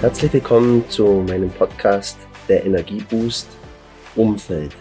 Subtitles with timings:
[0.00, 3.48] Herzlich willkommen zu meinem Podcast Der Energieboost
[4.16, 4.74] Umfeld.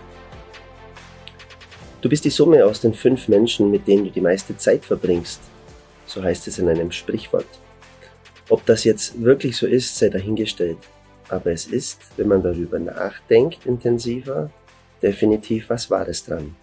[1.99, 5.41] Du bist die Summe aus den fünf Menschen, mit denen du die meiste Zeit verbringst.
[6.05, 7.47] So heißt es in einem Sprichwort.
[8.47, 10.77] Ob das jetzt wirklich so ist, sei dahingestellt.
[11.27, 14.49] Aber es ist, wenn man darüber nachdenkt intensiver,
[15.01, 16.55] definitiv was Wahres dran.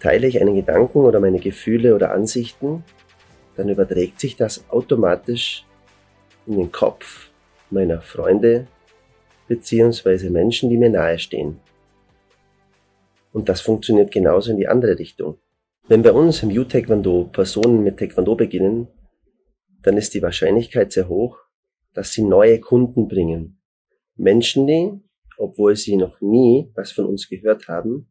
[0.00, 2.82] Teile ich einen Gedanken oder meine Gefühle oder Ansichten,
[3.60, 5.66] dann überträgt sich das automatisch
[6.46, 7.28] in den Kopf
[7.68, 8.66] meiner Freunde
[9.48, 11.60] beziehungsweise Menschen, die mir nahestehen.
[13.32, 15.36] Und das funktioniert genauso in die andere Richtung.
[15.88, 18.88] Wenn bei uns im U-Taekwondo Personen mit Taekwondo beginnen,
[19.82, 21.36] dann ist die Wahrscheinlichkeit sehr hoch,
[21.92, 23.60] dass sie neue Kunden bringen.
[24.16, 24.90] Menschen, die,
[25.36, 28.10] obwohl sie noch nie was von uns gehört haben,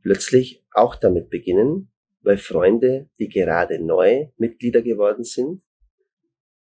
[0.00, 1.89] plötzlich auch damit beginnen,
[2.22, 5.62] weil Freunde, die gerade neu Mitglieder geworden sind,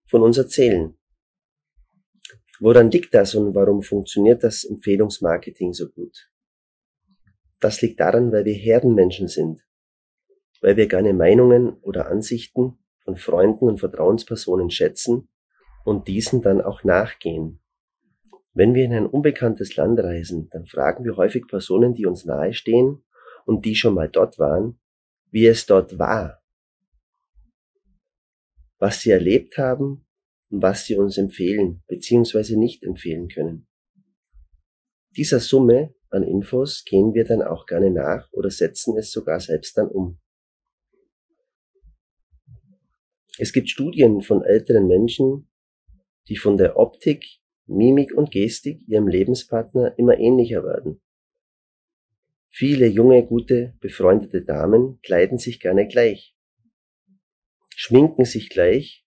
[0.06, 0.96] von uns erzählen.
[2.60, 6.30] Woran liegt das und warum funktioniert das Empfehlungsmarketing so gut?
[7.60, 9.64] Das liegt daran, weil wir Herdenmenschen sind,
[10.60, 15.28] weil wir gerne Meinungen oder Ansichten von Freunden und Vertrauenspersonen schätzen
[15.84, 17.60] und diesen dann auch nachgehen.
[18.54, 23.04] Wenn wir in ein unbekanntes Land reisen, dann fragen wir häufig Personen, die uns nahestehen
[23.46, 24.80] und die schon mal dort waren,
[25.30, 26.42] wie es dort war,
[28.78, 30.06] was sie erlebt haben
[30.50, 32.56] und was sie uns empfehlen bzw.
[32.56, 33.66] nicht empfehlen können.
[35.16, 39.76] Dieser Summe an Infos gehen wir dann auch gerne nach oder setzen es sogar selbst
[39.76, 40.18] dann um.
[43.38, 45.48] Es gibt Studien von älteren Menschen,
[46.28, 47.24] die von der Optik,
[47.66, 51.00] Mimik und Gestik ihrem Lebenspartner immer ähnlicher werden.
[52.48, 56.36] Viele junge, gute, befreundete Damen kleiden sich gerne gleich,
[57.74, 59.06] schminken sich gleich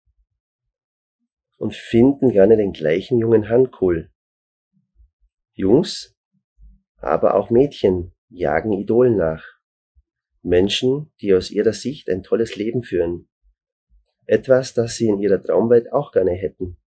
[1.57, 4.11] und finden gerne den gleichen jungen Handkohl.
[5.53, 6.17] Jungs
[6.99, 9.45] aber auch Mädchen jagen Idolen nach.
[10.41, 13.27] Menschen, die aus ihrer Sicht ein tolles Leben führen.
[14.25, 16.77] Etwas, das sie in ihrer Traumwelt auch gerne hätten.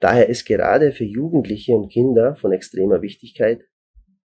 [0.00, 3.62] Daher ist gerade für Jugendliche und Kinder von extremer Wichtigkeit,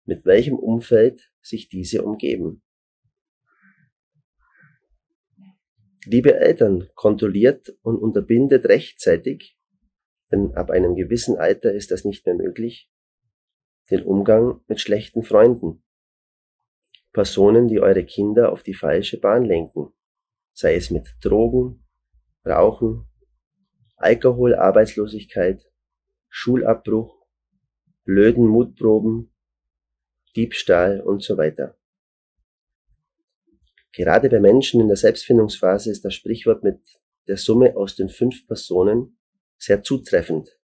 [0.04, 2.62] mit welchem Umfeld sich diese umgeben.
[6.04, 9.56] Liebe Eltern, kontrolliert und unterbindet rechtzeitig,
[10.32, 12.90] denn ab einem gewissen Alter ist das nicht mehr möglich,
[13.90, 15.84] den Umgang mit schlechten Freunden.
[17.12, 19.92] Personen, die eure Kinder auf die falsche Bahn lenken,
[20.52, 21.86] sei es mit Drogen,
[22.44, 23.06] Rauchen,
[23.96, 25.62] Alkohol, Arbeitslosigkeit,
[26.28, 27.26] Schulabbruch,
[28.04, 29.31] blöden Mutproben,
[30.36, 31.76] Diebstahl und so weiter.
[33.92, 36.80] Gerade bei Menschen in der Selbstfindungsphase ist das Sprichwort mit
[37.28, 39.18] der Summe aus den fünf Personen
[39.58, 40.58] sehr zutreffend.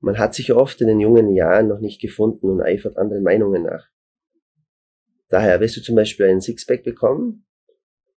[0.00, 3.64] Man hat sich oft in den jungen Jahren noch nicht gefunden und eifert anderen Meinungen
[3.64, 3.86] nach.
[5.28, 7.46] Daher willst du zum Beispiel einen Sixpack bekommen?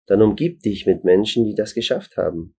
[0.06, 2.56] Dann umgib dich mit Menschen, die das geschafft haben.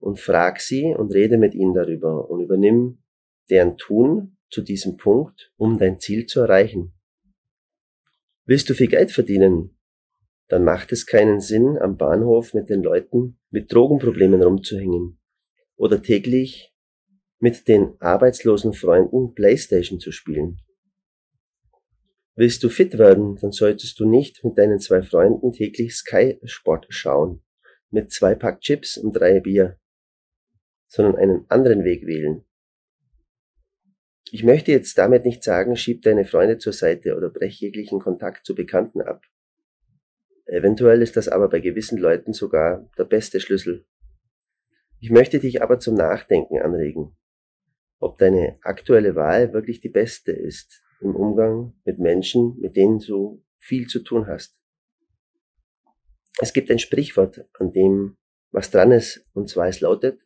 [0.00, 3.02] Und frag sie und rede mit ihnen darüber und übernimm
[3.50, 6.92] deren Tun zu diesem Punkt, um dein Ziel zu erreichen.
[8.44, 9.78] Willst du viel Geld verdienen?
[10.48, 15.20] Dann macht es keinen Sinn, am Bahnhof mit den Leuten mit Drogenproblemen rumzuhängen
[15.76, 16.74] oder täglich
[17.38, 20.60] mit den arbeitslosen Freunden Playstation zu spielen.
[22.34, 26.86] Willst du fit werden, dann solltest du nicht mit deinen zwei Freunden täglich Sky Sport
[26.88, 27.42] schauen,
[27.90, 29.78] mit zwei Pack Chips und drei Bier,
[30.86, 32.44] sondern einen anderen Weg wählen.
[34.32, 38.44] Ich möchte jetzt damit nicht sagen, schieb deine Freunde zur Seite oder brech jeglichen Kontakt
[38.44, 39.22] zu Bekannten ab.
[40.46, 43.86] Eventuell ist das aber bei gewissen Leuten sogar der beste Schlüssel.
[45.00, 47.16] Ich möchte dich aber zum Nachdenken anregen
[48.00, 53.44] ob deine aktuelle Wahl wirklich die beste ist im Umgang mit Menschen, mit denen du
[53.58, 54.56] viel zu tun hast.
[56.40, 58.16] Es gibt ein Sprichwort, an dem
[58.50, 60.20] was dran ist, und zwar es lautet,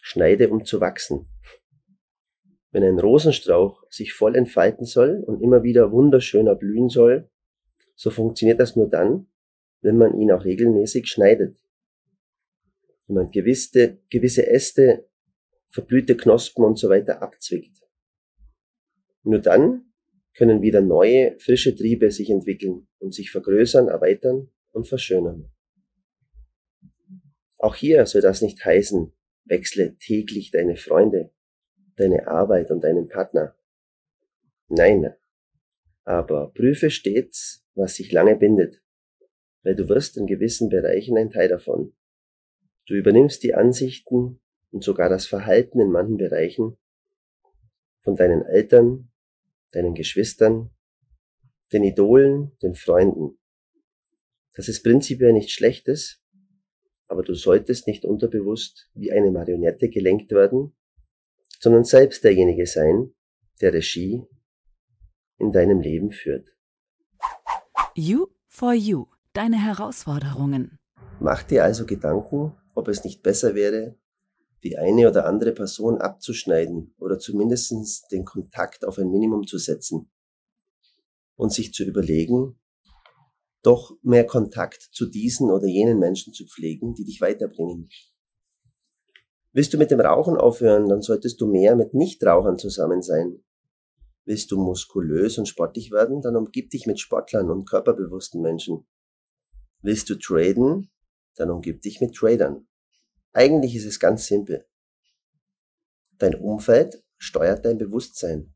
[0.00, 1.26] schneide um zu wachsen.
[2.70, 7.30] Wenn ein Rosenstrauch sich voll entfalten soll und immer wieder wunderschöner blühen soll,
[7.94, 9.26] so funktioniert das nur dann,
[9.80, 11.58] wenn man ihn auch regelmäßig schneidet.
[13.06, 15.08] Wenn man gewisse, gewisse Äste,
[15.70, 17.82] verblühte Knospen und so weiter abzwickt.
[19.22, 19.92] Nur dann
[20.34, 25.50] können wieder neue, frische Triebe sich entwickeln und sich vergrößern, erweitern und verschönern.
[27.58, 29.12] Auch hier soll das nicht heißen,
[29.46, 31.32] wechsle täglich deine Freunde,
[31.98, 33.54] deine Arbeit und deinen Partner.
[34.68, 35.14] Nein,
[36.04, 38.82] aber prüfe stets, was sich lange bindet,
[39.62, 41.94] weil du wirst in gewissen Bereichen ein Teil davon.
[42.86, 44.40] Du übernimmst die Ansichten
[44.70, 46.78] und sogar das Verhalten in manchen Bereichen
[48.00, 49.10] von deinen Eltern,
[49.72, 50.70] deinen Geschwistern,
[51.72, 53.38] den Idolen, den Freunden.
[54.54, 56.22] Das ist prinzipiell nichts Schlechtes,
[57.06, 60.74] aber du solltest nicht unterbewusst wie eine Marionette gelenkt werden,
[61.58, 63.12] sondern selbst derjenige sein,
[63.60, 64.24] der Regie
[65.38, 66.48] in deinem Leben führt.
[67.94, 70.78] You for You, deine Herausforderungen.
[71.20, 73.96] Mach dir also Gedanken, ob es nicht besser wäre,
[74.62, 80.10] die eine oder andere Person abzuschneiden oder zumindest den Kontakt auf ein Minimum zu setzen
[81.36, 82.58] und sich zu überlegen,
[83.62, 87.88] doch mehr Kontakt zu diesen oder jenen Menschen zu pflegen, die dich weiterbringen.
[89.58, 93.42] Willst du mit dem Rauchen aufhören, dann solltest du mehr mit Nichtrauchern zusammen sein.
[94.24, 98.86] Willst du muskulös und sportlich werden, dann umgib dich mit Sportlern und körperbewussten Menschen.
[99.82, 100.92] Willst du traden,
[101.34, 102.68] dann umgib dich mit Tradern.
[103.32, 104.64] Eigentlich ist es ganz simpel.
[106.18, 108.54] Dein Umfeld steuert dein Bewusstsein,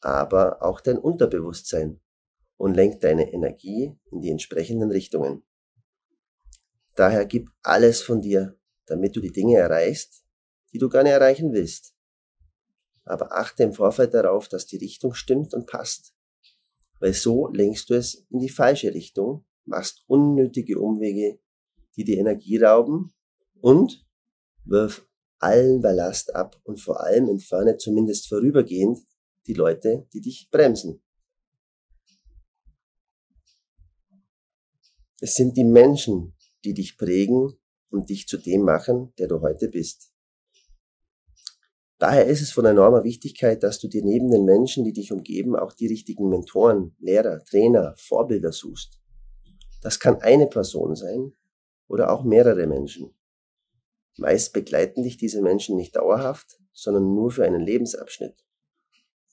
[0.00, 2.00] aber auch dein Unterbewusstsein
[2.56, 5.44] und lenkt deine Energie in die entsprechenden Richtungen.
[6.96, 8.57] Daher gib alles von dir,
[8.90, 10.24] damit du die Dinge erreichst,
[10.72, 11.94] die du gerne erreichen willst.
[13.04, 16.14] Aber achte im Vorfeld darauf, dass die Richtung stimmt und passt.
[17.00, 21.38] Weil so lenkst du es in die falsche Richtung, machst unnötige Umwege,
[21.96, 23.12] die dir Energie rauben
[23.60, 24.06] und
[24.64, 25.06] wirf
[25.38, 28.98] allen Ballast ab und vor allem entferne zumindest vorübergehend
[29.46, 31.02] die Leute, die dich bremsen.
[35.20, 37.58] Es sind die Menschen, die dich prägen
[37.90, 40.12] und dich zu dem machen, der du heute bist.
[41.98, 45.56] Daher ist es von enormer Wichtigkeit, dass du dir neben den Menschen, die dich umgeben,
[45.56, 49.00] auch die richtigen Mentoren, Lehrer, Trainer, Vorbilder suchst.
[49.82, 51.32] Das kann eine Person sein
[51.88, 53.14] oder auch mehrere Menschen.
[54.16, 58.44] Meist begleiten dich diese Menschen nicht dauerhaft, sondern nur für einen Lebensabschnitt.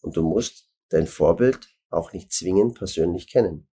[0.02, 3.68] Und du musst dein Vorbild auch nicht zwingend persönlich kennen.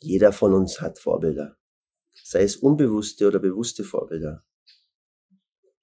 [0.00, 1.56] Jeder von uns hat Vorbilder,
[2.14, 4.44] sei es unbewusste oder bewusste Vorbilder.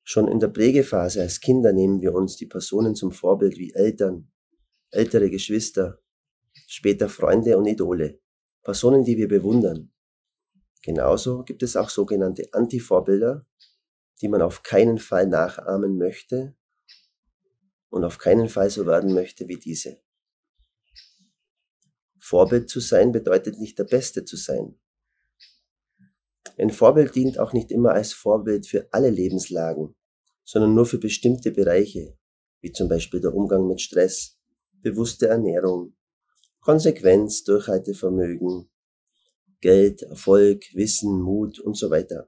[0.03, 4.31] Schon in der Prägephase als Kinder nehmen wir uns die Personen zum Vorbild wie Eltern,
[4.89, 6.01] ältere Geschwister,
[6.67, 8.19] später Freunde und Idole,
[8.63, 9.91] Personen, die wir bewundern.
[10.81, 13.45] Genauso gibt es auch sogenannte Anti-Vorbilder,
[14.21, 16.55] die man auf keinen Fall nachahmen möchte
[17.89, 19.97] und auf keinen Fall so werden möchte wie diese.
[22.19, 24.79] Vorbild zu sein bedeutet nicht der Beste zu sein.
[26.59, 29.95] Ein Vorbild dient auch nicht immer als Vorbild für alle Lebenslagen,
[30.43, 32.17] sondern nur für bestimmte Bereiche,
[32.59, 34.37] wie zum Beispiel der Umgang mit Stress,
[34.81, 35.93] bewusste Ernährung,
[36.59, 38.69] Konsequenz, Durchhaltevermögen,
[39.61, 42.27] Geld, Erfolg, Wissen, Mut und so weiter.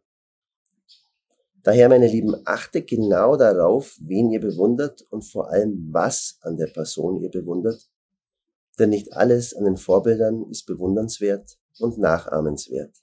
[1.64, 6.68] Daher, meine Lieben, achtet genau darauf, wen ihr bewundert und vor allem, was an der
[6.68, 7.90] Person ihr bewundert.
[8.80, 12.96] Denn nicht alles an den Vorbildern ist bewundernswert und nachahmenswert.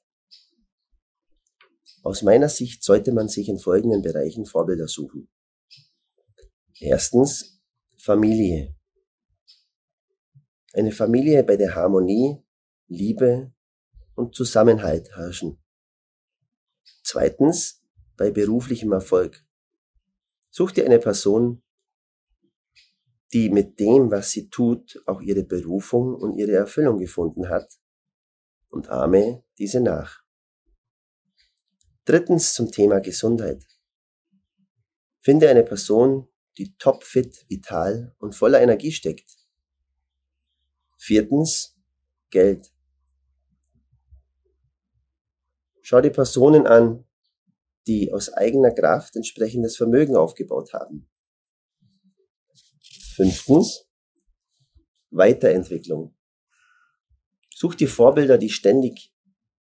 [2.03, 5.29] Aus meiner Sicht sollte man sich in folgenden Bereichen Vorbilder suchen.
[6.79, 7.61] Erstens
[7.99, 8.75] Familie.
[10.73, 12.43] Eine Familie, bei der Harmonie,
[12.87, 13.53] Liebe
[14.15, 15.59] und Zusammenhalt herrschen.
[17.03, 17.83] Zweitens
[18.17, 19.45] bei beruflichem Erfolg.
[20.51, 21.63] Such dir eine Person,
[23.33, 27.79] die mit dem, was sie tut, auch ihre Berufung und ihre Erfüllung gefunden hat
[28.69, 30.28] und ahme diese nach.
[32.09, 33.63] Drittens zum Thema Gesundheit.
[35.21, 39.31] Finde eine Person, die topfit, vital und voller Energie steckt.
[40.97, 41.77] Viertens
[42.31, 42.73] Geld.
[45.83, 47.05] Schau die Personen an,
[47.87, 51.11] die aus eigener Kraft entsprechendes Vermögen aufgebaut haben.
[53.17, 53.87] Fünftens,
[55.11, 56.17] Weiterentwicklung.
[57.55, 59.15] Such dir Vorbilder, die ständig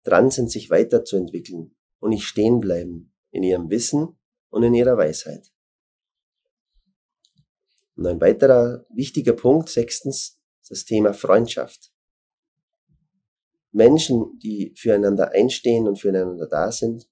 [0.05, 1.77] dran sind, sich weiterzuentwickeln
[2.07, 4.17] und nicht stehen bleiben in ihrem Wissen
[4.51, 5.53] und in ihrer Weisheit.
[7.97, 11.91] Und ein weiterer wichtiger Punkt, sechstens, das Thema Freundschaft.
[13.73, 17.09] Menschen, die füreinander einstehen und füreinander da sind.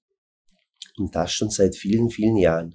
[0.97, 2.73] Und das schon seit vielen, vielen Jahren.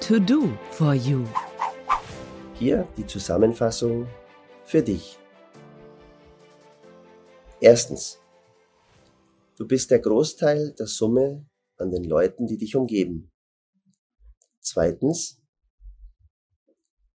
[0.00, 1.24] To do for you.
[2.54, 4.08] Hier die Zusammenfassung
[4.64, 5.18] für dich.
[7.60, 8.18] Erstens.
[9.56, 11.48] Du bist der Großteil der Summe
[11.78, 13.32] an den Leuten, die dich umgeben.
[14.60, 15.40] Zweitens.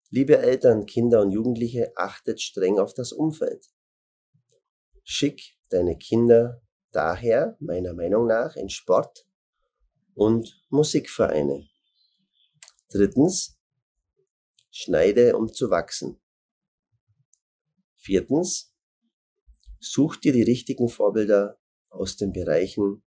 [0.10, 3.67] Liebe Eltern, Kinder und Jugendliche, achtet streng auf das Umfeld.
[5.03, 9.27] Schick deine Kinder daher, meiner Meinung nach, in Sport
[10.13, 11.67] und Musikvereine.
[12.89, 13.60] Drittens,
[14.72, 16.19] schneide, um zu wachsen.
[17.98, 18.74] Viertens,
[19.79, 21.58] such dir die richtigen Vorbilder
[21.89, 23.03] aus den Bereichen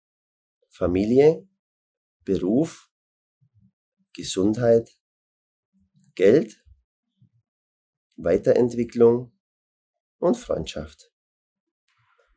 [0.69, 1.47] Familie,
[2.25, 2.91] Beruf,
[4.15, 4.91] Gesundheit,
[6.15, 6.65] Geld,
[8.17, 9.33] Weiterentwicklung
[10.19, 11.13] und Freundschaft.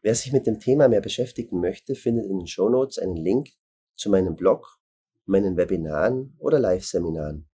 [0.01, 3.49] Wer sich mit dem Thema mehr beschäftigen möchte, findet in den Show Notes einen Link
[3.95, 4.79] zu meinem Blog,
[5.25, 7.49] meinen Webinaren oder Live-Seminaren.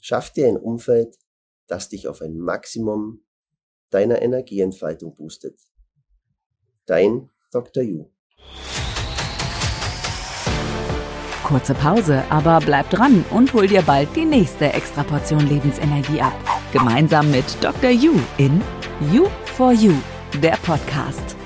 [0.00, 1.16] Schaff dir ein Umfeld,
[1.66, 3.24] das dich auf ein Maximum
[3.90, 5.58] deiner Energieentfaltung boostet.
[6.86, 7.84] Dein Dr.
[7.84, 8.04] Yu.
[11.44, 16.34] Kurze Pause, aber bleib dran und hol dir bald die nächste Extraportion Lebensenergie ab.
[16.72, 17.90] Gemeinsam mit Dr.
[17.90, 18.60] Yu in
[19.12, 19.92] You for You
[20.42, 21.36] der Podcast.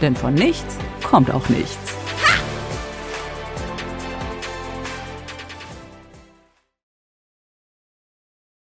[0.00, 1.95] Denn von nichts kommt auch nichts.